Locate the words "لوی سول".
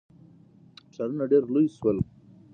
1.53-1.97